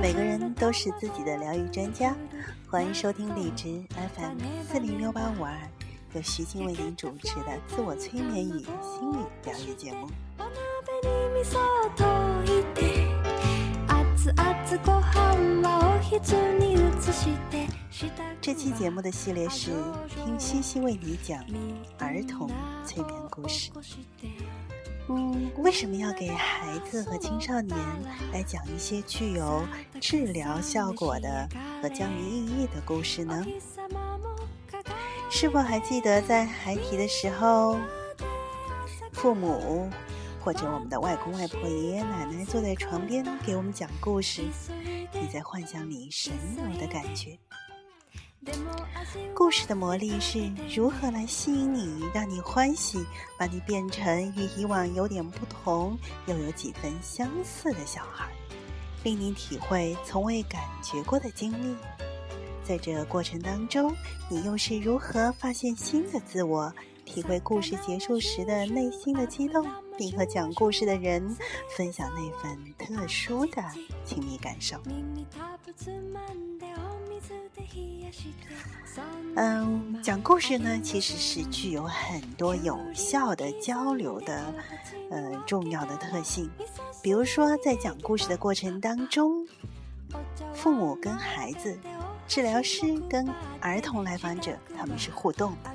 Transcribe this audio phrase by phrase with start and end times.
[0.00, 2.14] 每个人都是自己的疗愈专家，
[2.68, 3.82] 欢迎收听荔枝
[4.16, 4.38] FM
[4.68, 5.56] 四零六八五二，
[6.14, 10.08] 由徐静为您主持的自我催眠与心理疗愈节目。
[18.40, 19.70] 这期节目的系列是
[20.08, 21.42] 听西西为你讲
[21.98, 22.50] 儿童
[22.84, 23.70] 催眠故事。
[25.08, 27.76] 嗯，为什么要给孩子和青少年
[28.32, 29.62] 来讲一些具有
[30.00, 31.48] 治疗效果的
[31.82, 33.44] 和教育意义的故事呢？
[35.30, 37.78] 是否还记得在孩提的时候，
[39.12, 39.90] 父母
[40.44, 44.42] 或者我们的外公外婆、爷爷奶奶坐在床边给我们讲故事，
[45.10, 47.38] 你在幻想里神游的感觉？
[49.34, 53.06] 故事的魔力是如何来吸引你，让你欢喜，
[53.38, 55.96] 把你变成与以往有点不同
[56.26, 58.28] 又有几分相似的小孩，
[59.02, 61.74] 令你体会从未感觉过的经历。
[62.62, 63.94] 在这过程当中，
[64.28, 66.70] 你又是如何发现新的自我，
[67.06, 69.66] 体会故事结束时的内心的激动，
[69.96, 71.36] 并和讲故事的人
[71.76, 73.62] 分享那份特殊的
[74.04, 74.76] 亲密感受？
[79.36, 84.54] 嗯，讲故事呢，其实是具有很多有效的交流的，
[85.10, 86.48] 呃，重要的特性。
[87.02, 89.44] 比如说，在讲故事的过程当中，
[90.54, 91.76] 父母跟孩子、
[92.26, 93.28] 治疗师跟
[93.60, 95.70] 儿童来访者，他们是互动的，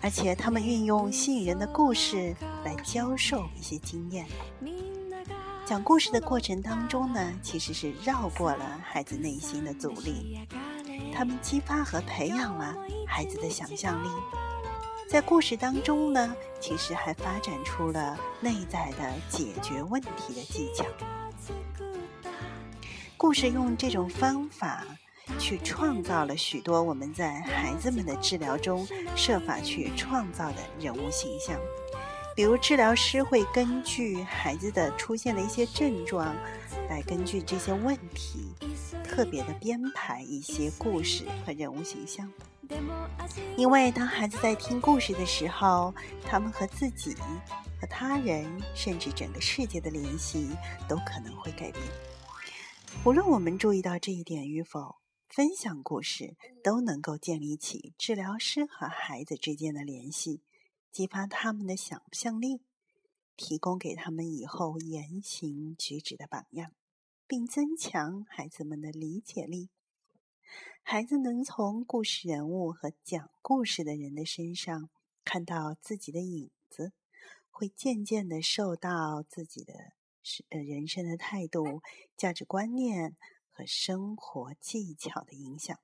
[0.00, 4.26] 而且他们运用吸引人的故事来教授一些经验。
[5.64, 10.46] 讲故事的过程当中呢，其实是绕过了孩子内心的阻力，
[11.14, 12.74] 他们激发和培养了
[13.06, 14.08] 孩子的想象力，
[15.08, 20.84] 在故事当中呢，其实还发展出了内在的解决问题的技巧。
[23.16, 24.84] 故事用这种方法
[25.38, 31.58] 去创造了许多我们在孩子们的治疗中设法去创造的人物形象。
[32.36, 36.34] 比如，治疗师会根据孩子的出现的一些症状，
[36.88, 38.52] 来根据这些问题，
[39.04, 42.28] 特别的编排一些故事和人物形象。
[43.56, 45.94] 因为当孩子在听故事的时候，
[46.26, 47.14] 他们和自己、
[47.80, 50.48] 和他人，甚至整个世界的联系
[50.88, 51.84] 都可能会改变。
[53.04, 54.96] 无论我们注意到这一点与否，
[55.34, 60.44] 分享故事都能够建立起治疗师和孩子之间的联系。
[60.92, 62.60] 激发他们的想象力，
[63.36, 66.70] 提供给他们以后言行举止的榜样，
[67.26, 69.70] 并增强孩子们的理解力。
[70.84, 74.88] 孩子能从故事人物和讲故事的人的身上
[75.24, 76.92] 看到自己的影子，
[77.50, 79.74] 会渐渐的受到自己的
[80.22, 81.82] 是呃人生的态度、
[82.16, 83.16] 价值观念
[83.54, 85.78] 和生活技巧的影响。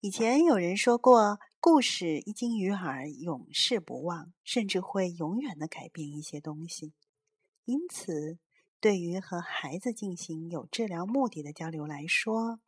[0.00, 6.92] 以前有人说过，故事一经于耳，永世不忘，甚至会永远的改变一些东西。
[7.64, 8.38] 因此，
[8.78, 12.60] 对于和孩子进行有治疗目的的交流来说，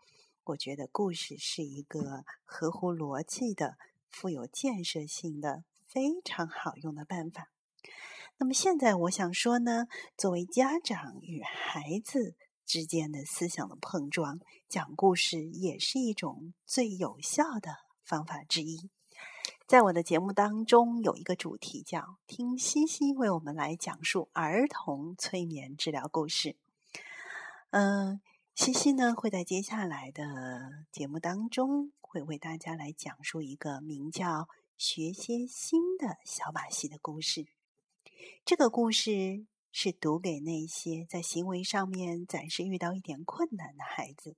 [0.45, 3.77] 我觉得故事是一个合乎逻辑的、
[4.09, 7.51] 富有建设性的、非常好用的办法。
[8.39, 12.35] 那么，现在我想说呢，作为家长与孩子。
[12.67, 18.91] 之间的思想的碰撞，讲故事也是一种最有效的方法之一。
[19.69, 26.57] 在我的节目当中，有一个主题叫“听西西为我们来讲述儿童催眠治疗故事”。
[27.71, 28.21] 嗯，
[28.55, 37.47] 西西呢会在接下来的节目当中，会为大家来讲述一个名叫“学些新的小把戏”的故事。
[38.45, 39.47] 这个故事。
[39.79, 44.35] 是读给那些在行为上面暂时遇到一点困难的孩子，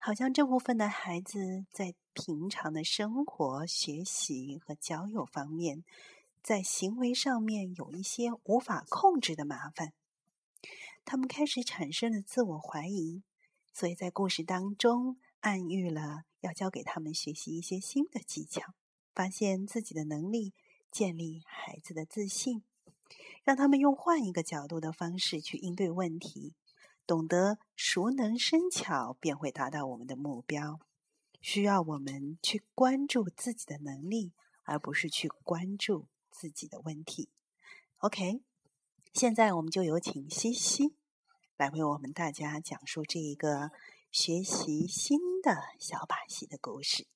[0.00, 5.84] 好像这部分的孩子在平常的生活、学习和交友方面，
[6.42, 9.92] 在行为上面有一些无法控制的麻烦，
[11.04, 13.22] 他们开始产生了自我怀疑，
[13.72, 18.74] 所以在故事当中暗喻了要教给他们学习一些新的技巧，
[19.14, 20.52] 发现自己的能力，
[20.90, 22.64] 建立孩子的自信。
[23.44, 26.54] 让他们用换一个角度的方式去应对问题，
[27.06, 30.80] 懂得熟能生巧便会达到我们的目标。
[31.40, 34.32] 需要我们去关注自己的能力，
[34.62, 37.28] 而不是去关注自己的问题。
[37.98, 38.42] OK，
[39.12, 40.94] 现在我们就有请西西
[41.56, 43.72] 来为我们大家讲述这一个
[44.12, 47.08] 学习新的小把戏的故事。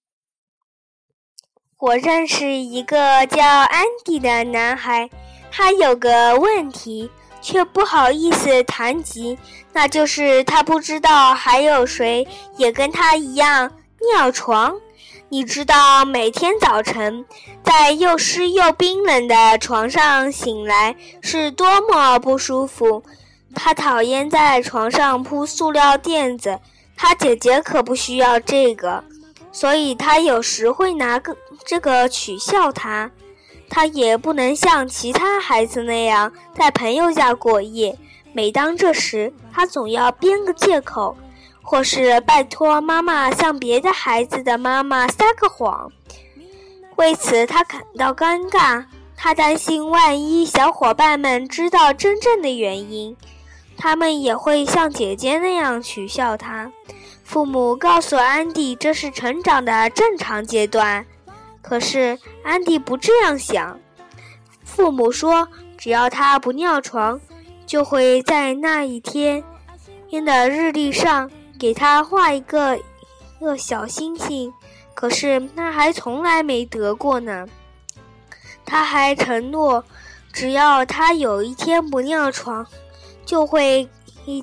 [1.78, 5.11] 我认识一个叫安迪的男孩，
[5.50, 7.11] 他有个问题，
[7.43, 9.38] 却不好意思谈及，
[9.75, 12.26] 那就是他不知道还有谁
[12.56, 13.70] 也跟他一样
[14.11, 14.75] 尿床。
[15.28, 17.26] 你知道每天早晨
[17.62, 23.02] 在又湿又冰冷的床上醒来是多么不舒服。
[23.55, 26.58] 他讨厌在床上铺塑料垫子，
[26.96, 29.05] 他姐姐可不需要这个，
[29.52, 31.37] 所以他有时会拿个
[31.67, 33.11] 这个取笑他。
[33.69, 37.99] 他也不能像其他孩子那样在朋友家过夜，
[38.33, 41.15] 每当这时，他总要编个借口。
[41.69, 45.91] 或是拜托妈妈向别的孩子的妈妈撒个谎，
[46.95, 48.85] 为此他感到尴尬。
[49.17, 53.17] 他担心万一小伙伴们知道真正的原因，
[53.77, 56.71] 他们也会像姐姐那样取笑他。
[57.25, 61.05] 父母告诉安迪这是成长的正常阶段，
[61.69, 63.79] 可是安迪不这样想。
[64.65, 67.21] 父母说，只要他不尿床，
[67.67, 69.43] 就会在那一天
[70.09, 71.31] 天的日历上。
[71.59, 72.83] 给他画一个一
[73.41, 74.53] 个小星星，
[74.93, 77.47] 可是他还从来没得过呢。
[78.67, 79.83] 他还承诺，
[80.35, 82.67] 只要他有一天不尿床，
[83.25, 83.89] 就会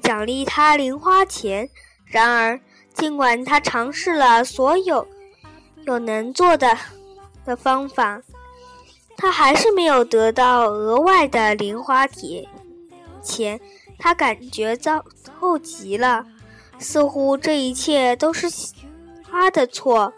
[0.01, 1.69] 奖励他零花钱。
[2.03, 2.59] 然而，
[2.95, 5.07] 尽管他尝试了所有
[5.85, 6.75] 有能做的
[7.45, 8.21] 的方法，
[9.17, 13.59] 他还是没有得到额外的零花钱。
[13.97, 16.25] 他感觉糟透极了。
[16.79, 18.47] 似乎这一切都是
[19.23, 20.11] 他的错。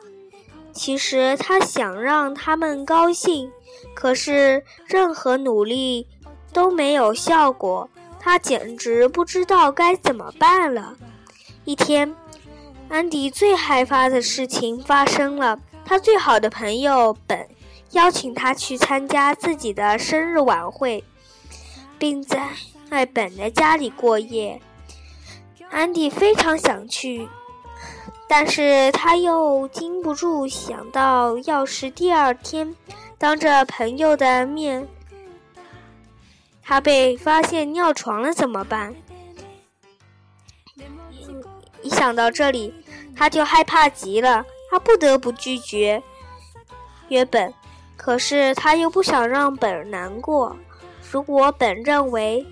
[0.73, 3.51] 其实他想让他们高兴，
[3.93, 6.07] 可是任何努力
[6.51, 7.89] 都没有效果。
[8.19, 10.95] 他简直不知道该怎么办了。
[11.63, 12.15] 一天，
[12.89, 15.59] 安迪最害怕的事情发生了。
[15.85, 17.47] 他最好的朋友本
[17.91, 21.03] 邀请他去参加自己的生日晚会，
[21.99, 22.49] 并在
[22.89, 24.59] 在本的家里过夜。
[25.69, 27.29] 安迪非常想去，
[28.27, 32.75] 但是他又禁不住想到，要是第二天
[33.17, 34.87] 当着朋友的面，
[36.61, 38.95] 他被发现尿床了怎么办？
[41.81, 42.73] 一想到这里，
[43.15, 44.45] 他就害怕极了。
[44.75, 46.03] 他不得不拒绝
[47.07, 47.53] 约本，
[47.95, 50.53] 可是他又不想让本难过。
[51.09, 52.45] 如果本认为，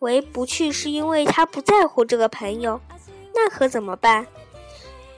[0.00, 2.80] 为不去是因为他不在乎这个朋友，
[3.32, 4.26] 那可怎么办？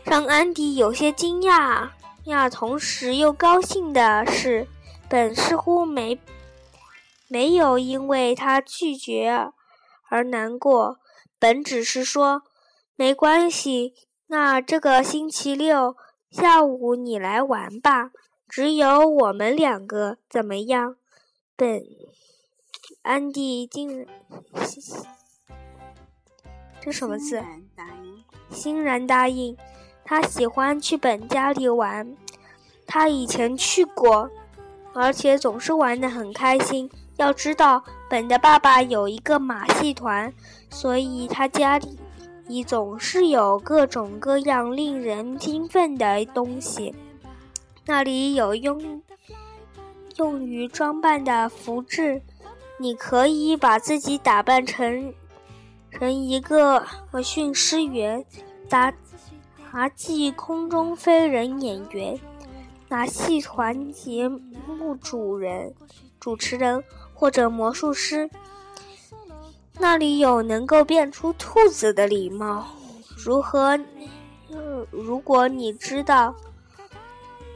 [0.04, 1.88] 让安迪有些惊讶
[2.24, 4.68] 呀，同时又高兴的是，
[5.08, 6.20] 本似乎没
[7.26, 9.50] 没有因为他拒绝
[10.10, 10.98] 而难过。
[11.38, 12.42] 本只是说
[12.96, 13.94] 没关系，
[14.28, 15.96] 那这个星期六
[16.30, 18.10] 下午你来玩吧，
[18.48, 20.96] 只有我们两个，怎么样？
[21.56, 21.82] 本。
[23.02, 24.06] 安迪竟然，
[26.80, 27.42] 这什么字？
[28.50, 29.56] 欣然答应。
[30.04, 32.16] 他喜欢去本家里玩，
[32.86, 34.30] 他以前去过，
[34.92, 36.90] 而且总是玩得很开心。
[37.16, 40.32] 要知道，本的爸爸有一个马戏团，
[40.70, 41.98] 所以他家里
[42.46, 46.94] 你总是有各种各样令人兴奋的东西。
[47.84, 49.02] 那里有用
[50.16, 52.22] 用于装扮的服饰。
[52.78, 55.14] 你可以把自己打扮成
[55.90, 56.84] 成一个
[57.24, 58.22] 驯狮员、
[58.68, 58.92] 杂
[59.72, 62.20] 杂技空中飞人演员、
[62.90, 65.74] 马戏团节目主人、
[66.20, 66.84] 主持人
[67.14, 68.28] 或者魔术师。
[69.78, 72.66] 那里有能够变出兔子的礼帽。
[73.16, 73.78] 如何？
[74.90, 76.34] 如果你知道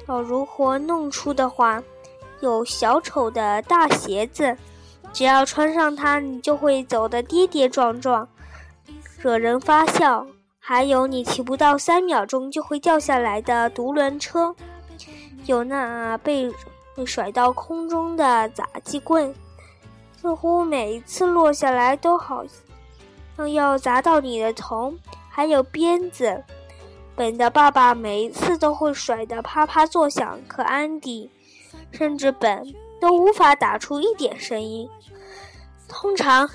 [0.08, 1.82] 要如何弄出的话，
[2.40, 4.56] 有小丑的大鞋子。
[5.12, 8.28] 只要穿上它，你就会走得跌跌撞撞，
[9.18, 10.26] 惹人发笑。
[10.58, 14.54] 还有，你骑不到三秒钟就会掉下来的独轮车，
[15.46, 16.52] 有那被
[17.06, 19.34] 甩到空中的杂技棍，
[20.20, 22.44] 似乎每一次落下来都好
[23.36, 24.92] 像要砸到你的头。
[25.28, 26.44] 还有鞭子，
[27.16, 31.30] 本的爸爸每一次都会甩得啪啪作响，可安迪，
[31.92, 32.74] 甚至本。
[33.00, 34.86] 都无法打出一点声音。
[35.88, 36.46] 通常，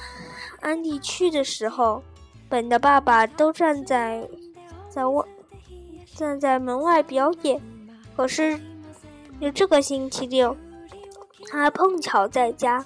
[0.61, 2.03] 安迪去的时候，
[2.47, 4.29] 本的爸爸都站在
[4.87, 5.25] 在外，
[6.13, 7.59] 站在门外表演。
[8.15, 8.61] 可是，
[9.55, 10.55] 这个星期六，
[11.49, 12.85] 他碰巧在家。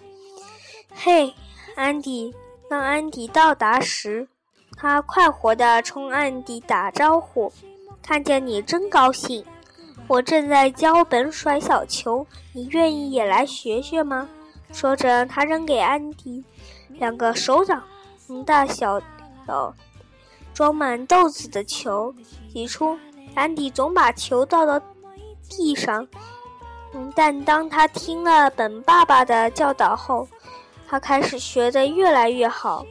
[0.94, 1.34] 嘿，
[1.76, 2.34] 安迪。
[2.70, 4.28] 当安迪到达时，
[4.76, 7.52] 他快活地冲安迪打招呼
[8.02, 9.46] ：“看见你真高兴。
[10.08, 14.30] 我正在教本甩小球，你愿意也来学学吗？”
[14.72, 16.44] 说着，他扔给安迪
[16.90, 17.84] 两个手掌
[18.46, 19.00] 大小
[19.48, 19.74] 的
[20.54, 22.14] 装满豆子的球。
[22.52, 22.98] 起初，
[23.36, 24.80] 安迪总把球倒到
[25.50, 26.08] 地上，
[27.16, 30.28] 但当他听了本爸爸的教导后，
[30.90, 32.84] 他开始学得越来越好。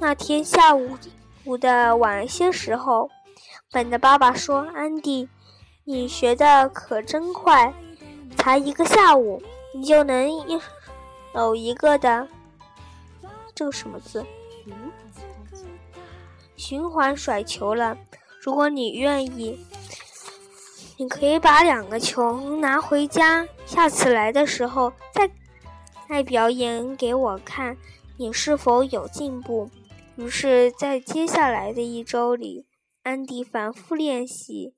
[0.00, 0.98] 那天下午
[1.44, 3.08] 午的晚些时候，
[3.70, 5.28] 本的爸爸说：“安迪，
[5.84, 7.72] 你学的可真快，
[8.36, 9.40] 才一个下午，
[9.72, 10.60] 你就能一。”
[11.32, 12.26] 有一个的，
[13.54, 14.24] 这个什么字？
[16.56, 17.96] 循环甩球了。
[18.40, 19.64] 如果你愿意，
[20.96, 25.30] 你可以把两个球拿回家，下次来的时候再
[26.08, 27.76] 爱表演给我看，
[28.16, 29.70] 你是否有进步？
[30.16, 32.66] 于是，在接下来的一周里，
[33.02, 34.74] 安迪反复练习，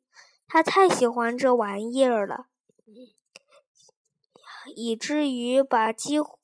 [0.47, 2.47] 他太喜欢这玩意儿了，
[4.75, 6.39] 以至于把几乎。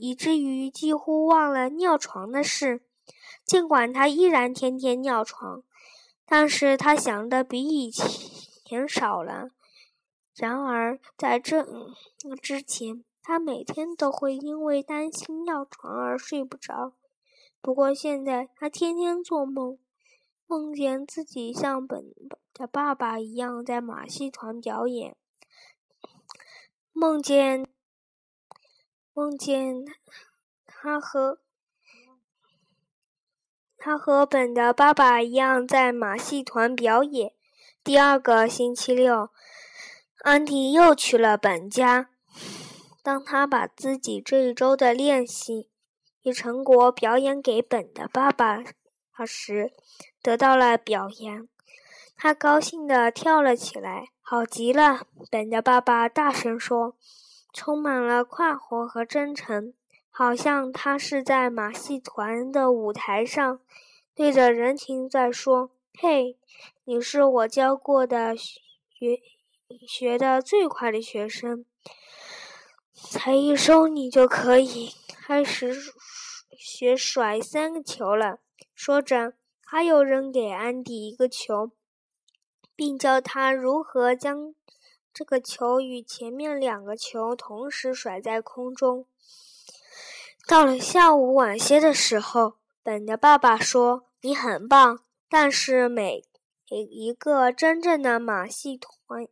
[0.00, 2.82] 以至于几乎忘了尿床的事。
[3.44, 5.64] 尽管他依然天天尿床，
[6.24, 9.48] 但是他想的比以前少了。
[10.36, 11.66] 然而在这
[12.40, 16.94] 之前，他每天都会因为担心尿床而睡不着。
[17.60, 19.78] 不过现在，他天天做梦，
[20.46, 22.06] 梦见自己像本
[22.54, 25.14] 的爸爸一样在马戏团表演，
[26.94, 27.66] 梦见。
[29.12, 29.84] 梦见
[30.64, 31.40] 他和
[33.76, 37.34] 他和本的爸爸一样在马戏团表演。
[37.84, 39.28] 第二个星期六，
[40.20, 42.08] 安迪又去了本家。
[43.08, 45.70] 当他把自己这一周的练习
[46.24, 48.62] 与成果表演给本的爸爸
[49.26, 49.72] 时，
[50.20, 51.48] 得到了表扬。
[52.14, 55.06] 他高兴地跳了起来，好极了！
[55.30, 56.96] 本的爸爸大声说。
[57.50, 59.72] 充满了快活和真诚，
[60.10, 63.58] 好像他是在马戏团的舞台上，
[64.14, 66.36] 对着人群在说：“嘿，
[66.84, 69.22] 你是我教过的学
[69.88, 71.64] 学的最快的学生，
[73.10, 75.74] 才一收你就可以开始
[76.58, 78.38] 学甩三个球了。”
[78.74, 81.72] 说着，他又扔给安迪一个球，
[82.76, 84.54] 并教他如何将。
[85.12, 89.06] 这个球与前面两个球同时甩在空中。
[90.46, 96.22] 到了下午晚些的时候，本的爸爸说：“你很棒，但是每
[96.68, 99.26] 一个真正的马戏团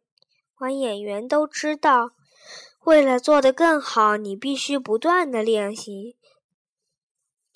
[0.57, 2.11] 团演员都知道，
[2.87, 6.17] 为了做得更好，你必须不断的练习，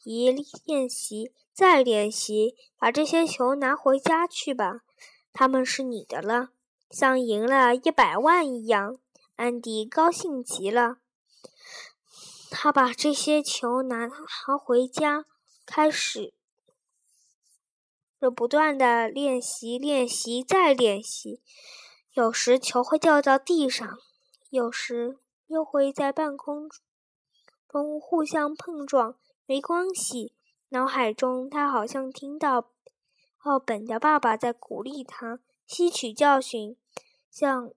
[0.03, 0.29] 一
[0.65, 2.57] 练习再练习。
[2.77, 4.81] 把这些球拿回家去吧，
[5.33, 6.49] 他们是你的了。”
[6.91, 8.99] 像赢了一百万一样，
[9.37, 10.97] 安迪高兴极了。
[12.51, 15.25] 他把这些球拿拿回家，
[15.65, 16.35] 开始
[18.21, 21.41] 这不断的练习，练习再练习。
[22.15, 23.97] 有时球会掉到地上，
[24.49, 25.20] 有时
[25.51, 26.71] 又会在半空
[27.69, 29.17] 中互相碰撞。
[29.47, 30.33] 没关系，
[30.69, 32.71] 脑海中他好像听到
[33.39, 35.41] 奥本的爸爸在鼓励他。
[35.67, 36.77] 吸取教训，
[37.31, 37.73] 像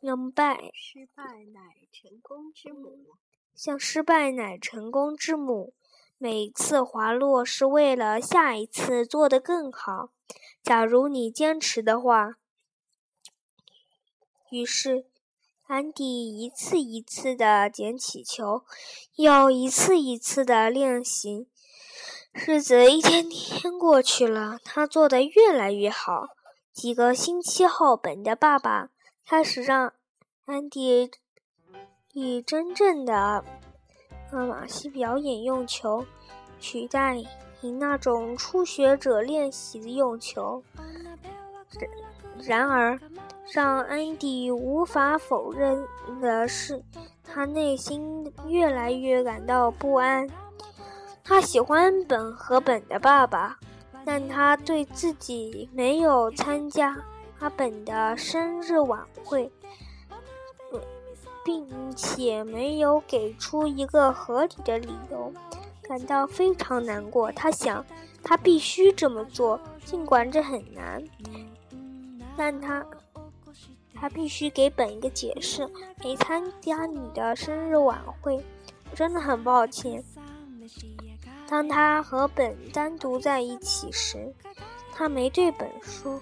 [0.00, 3.16] 让败失败乃成功之母，
[3.54, 5.72] 像失败乃成功之母。
[6.18, 10.10] 每次滑落是为了下一次做得更好。
[10.62, 12.34] 假如你坚持的话。
[14.50, 15.06] 于是，
[15.66, 18.64] 安迪一次一次地捡起球，
[19.16, 21.48] 又一次一次地练习。
[22.32, 26.26] 日子一天天过去了，他做得越来越好。
[26.72, 28.90] 几个星期后，本的爸爸
[29.24, 29.94] 开始让
[30.44, 31.10] 安迪
[32.12, 33.42] 以真正的
[34.30, 36.04] 马戏表演用球
[36.60, 37.16] 取代
[37.62, 40.62] 以那种初学者练习的用球。
[42.42, 42.98] 然而，
[43.52, 45.86] 让安迪无法否认
[46.20, 46.82] 的是，
[47.22, 50.28] 他内心越来越感到不安。
[51.22, 53.58] 他喜欢本和本的爸爸。
[54.06, 56.94] 但他对自己没有参加
[57.38, 59.50] 阿本的生日晚会，
[61.42, 65.32] 并且没有给出一个合理的理由，
[65.88, 67.32] 感到非常难过。
[67.32, 67.82] 他想，
[68.22, 71.02] 他必须这么做，尽管这很难。
[72.36, 72.84] 但他，
[73.94, 75.68] 他必须给本一个解释。
[76.02, 78.44] 没参加你的生日晚会，
[78.94, 80.02] 真的很抱歉。
[81.46, 84.32] 当他和本单独在一起时，
[84.92, 86.20] 他没对本说：“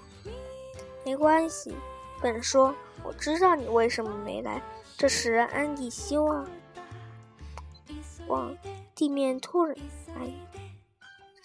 [1.05, 1.75] 没关系。”
[2.21, 4.61] 本说：“我知道你为什么没来。”
[4.97, 6.47] 这时，安迪希望
[8.27, 8.55] 往
[8.95, 9.75] 地面突然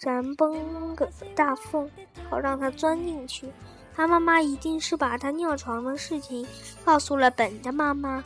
[0.01, 1.89] 然崩个大缝，
[2.29, 3.51] 好让他钻进去。
[3.99, 6.47] 他妈妈一定是把他尿床的事情
[6.85, 8.23] 告诉了本的妈妈，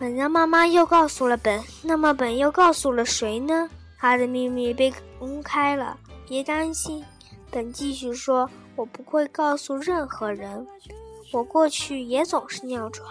[0.00, 3.70] 本的妈妈又告诉了本，那么本又告诉了谁呢？
[3.96, 5.96] 他的秘密被公开了。
[6.26, 7.04] 别担心，
[7.52, 10.66] 本继续说：“我不会告诉任何人。
[11.32, 13.08] 我过去也总是尿床。”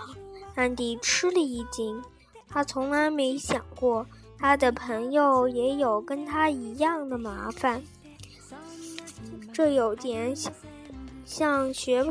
[0.53, 2.03] 安迪吃了一惊，
[2.49, 4.05] 他从来没想过
[4.37, 7.81] 他的朋友也有跟他一样的麻烦。
[9.53, 10.51] 这有点小
[11.27, 12.03] 像学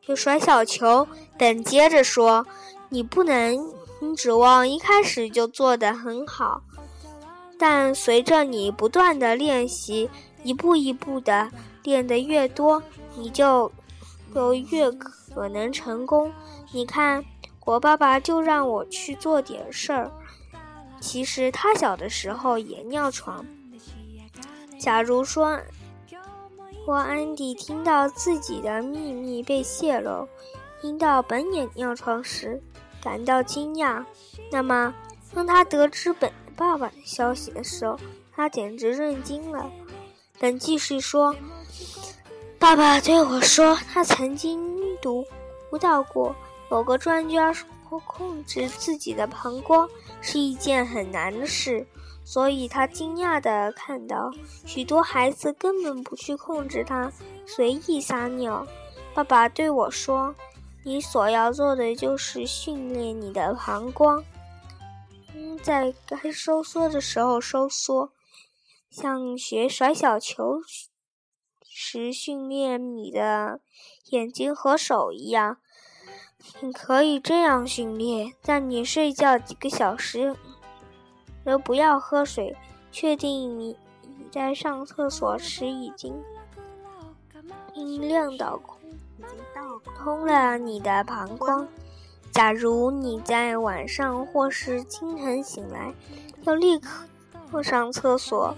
[0.00, 1.08] 学甩小球。
[1.38, 2.46] 等接着说
[2.90, 3.58] ：“你不能
[4.14, 6.62] 指望一开始就做得很好，
[7.58, 10.08] 但随着你不断的练习，
[10.44, 11.50] 一步一步的
[11.82, 12.82] 练得越多，
[13.16, 13.72] 你就
[14.34, 16.30] 就越可能成功。
[16.70, 17.24] 你看。”
[17.66, 20.08] 我爸爸就让我去做点事儿。
[21.00, 23.44] 其实他小的时候也尿床。
[24.78, 25.58] 假如说，
[26.86, 30.28] 我安迪听到自己的秘密被泄露，
[30.80, 32.62] 听到本也尿床时
[33.02, 34.04] 感到惊讶，
[34.52, 34.94] 那么
[35.34, 37.98] 当他得知本爸爸的消息的时候，
[38.32, 39.68] 他简直震惊了。
[40.38, 41.34] 本继续说
[42.56, 45.24] ：“爸爸对我说，他曾经读
[45.68, 46.36] 读到过。”
[46.70, 47.68] 某个专家说，
[48.06, 49.88] 控制自己的膀胱
[50.20, 51.84] 是一件很难的事，
[52.26, 54.32] 所以他惊讶地看到
[54.66, 57.12] 许多孩子根本不去控制它，
[57.46, 58.66] 随意撒尿。
[59.14, 60.34] 爸爸对我说
[60.84, 64.24] ：“你所要做的就是训练你的膀胱，
[65.36, 68.10] 嗯，在该收缩的时候收缩，
[68.90, 70.60] 像学甩小球
[71.62, 73.60] 时训练你的
[74.10, 75.58] 眼睛和手一样。”
[76.60, 80.36] 你可以这样训练：在你睡觉几个小时，
[81.46, 82.56] 都不要喝水，
[82.90, 86.12] 确定你你在上厕所时已经
[87.72, 88.80] 音量导空，
[89.16, 91.66] 已经倒空了你的膀胱。
[92.32, 95.94] 假如你在晚上或是清晨醒来，
[96.42, 98.52] 要立刻上厕所，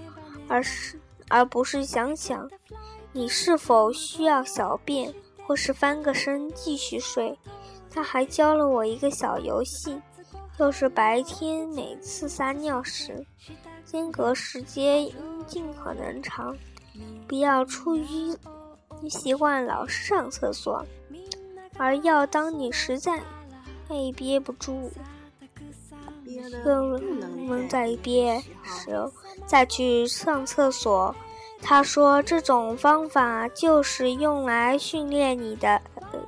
[0.48, 0.98] 而是
[1.28, 2.50] 而不是想想
[3.12, 5.14] 你是否需要小便，
[5.46, 7.38] 或是翻个身继续睡。
[7.90, 10.00] 他还教了我一个小游戏，
[10.58, 13.24] 就是白天每次撒尿时，
[13.84, 15.14] 间隔时间应
[15.46, 16.56] 尽可能长，
[17.28, 18.04] 不要出于
[19.08, 20.84] 习惯老是上厕所，
[21.76, 23.22] 而要当你实在
[23.86, 24.90] 憋憋不住，
[26.64, 28.90] 更能在憋时
[29.46, 31.14] 再去上厕所。
[31.62, 35.80] 他说：“这种方法就是用来训练你的，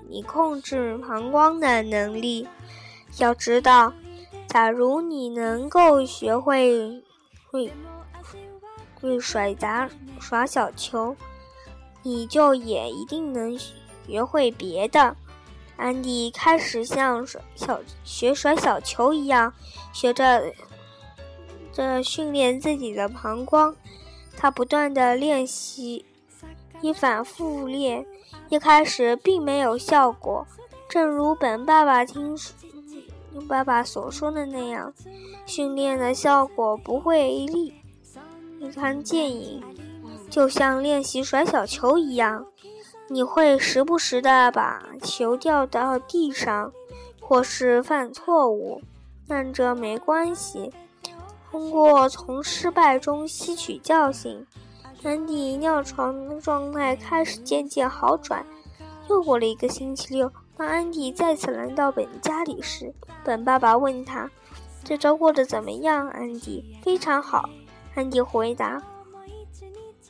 [0.08, 2.46] 你控制膀胱的能力。
[3.18, 3.92] 要知道，
[4.50, 7.04] 假如你能够学会
[7.48, 7.72] 会
[9.00, 11.14] 会甩杂耍小球，
[12.02, 13.56] 你就也一定能
[14.04, 15.16] 学会别的。”
[15.78, 19.54] 安迪开始像甩小学甩小球一样，
[19.92, 20.52] 学着
[21.72, 23.76] 这训练自己的膀胱。
[24.36, 26.04] 他不断的练习，
[26.80, 28.04] 一反复练，
[28.48, 30.44] 一开始并没有效果。
[30.88, 32.52] 正如本爸爸听说
[33.48, 34.92] 爸爸所说的那样，
[35.46, 37.74] 训练的效果不会立
[38.58, 39.62] 立竿见影，
[40.28, 42.46] 就像练习甩小球一样，
[43.08, 46.72] 你会时不时的把球掉到地上，
[47.20, 48.80] 或是犯错误，
[49.26, 50.72] 但这没关系。
[51.50, 54.46] 通过从失败中吸取教训，
[55.02, 58.46] 安迪尿床的状态开始渐渐好转。
[59.10, 62.94] 又过了一个星期六，当安迪再次来到本家里时，
[63.24, 64.30] 本爸爸问他
[64.84, 67.50] ：“这周过得怎么样？”安迪：“非常好。”
[67.96, 68.80] 安迪回答：“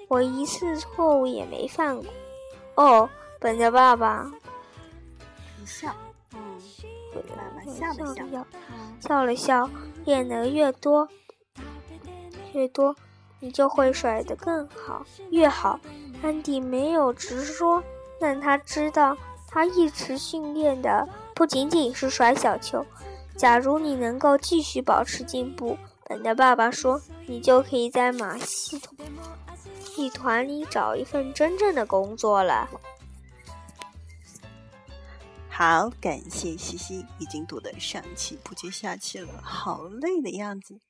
[0.09, 2.05] 我一次错误也没犯过。”
[2.77, 3.09] 哦，
[3.41, 4.31] 本的爸爸
[5.65, 5.95] 笑，
[6.35, 6.39] 嗯，
[7.15, 8.47] 本爸爸笑了笑，
[9.01, 9.71] 笑了笑，
[10.05, 11.09] 练得越多。
[12.53, 12.95] 越多，
[13.39, 15.81] 你就会甩得更好，越好。
[16.23, 17.83] 安迪没有直说，
[18.21, 19.17] 但他知道，
[19.49, 22.87] 他一直训练的不仅仅是甩小球。
[23.37, 28.79] 假如你能够继续保持进步，本的爸爸说，你就可以在马戏
[30.11, 32.69] 团里找一份真正的工作了。
[35.49, 40.81] 好，感谢西西，已经读得上气不接下气了，好累的样子。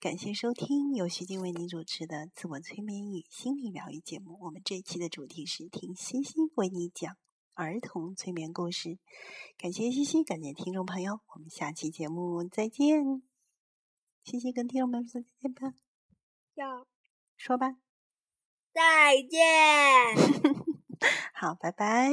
[0.00, 4.38] 感谢收听由徐静为您主持的自我催眠与心理疗愈节目。
[4.42, 7.16] 我们这一期的主题是听西西为你讲
[7.54, 8.98] 儿童催眠故事。
[9.56, 13.22] 感谢西西，感谢听众朋友，我们下期节目再见。
[14.22, 15.74] 西西跟听众朋友说再见吧。
[16.54, 16.86] 要
[17.36, 17.76] 说吧。
[18.72, 19.40] 再见。
[21.34, 22.10] 好，拜拜。